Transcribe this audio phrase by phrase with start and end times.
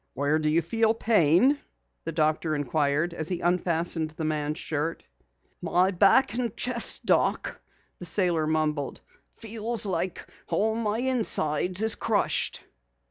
[0.15, 1.59] "Where do you feel pain?"
[2.05, 5.03] the doctor inquired as he unfastened the man's shirt.
[5.61, 7.61] "My back and chest, doc,"
[7.99, 9.01] the sailor mumbled.
[9.33, 12.63] "Feels like all my insides is crushed."